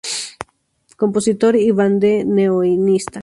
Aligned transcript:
Compositor 0.97 1.55
y 1.57 1.69
Bandoneonista. 1.69 3.19